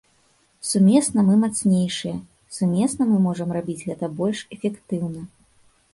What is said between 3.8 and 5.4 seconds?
гэта больш эфектыўна.